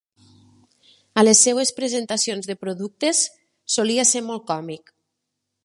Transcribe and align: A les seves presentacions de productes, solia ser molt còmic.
A 1.21 1.25
les 1.27 1.41
seves 1.47 1.71
presentacions 1.81 2.49
de 2.51 2.55
productes, 2.63 3.21
solia 3.77 4.07
ser 4.15 4.25
molt 4.31 4.47
còmic. 4.53 4.95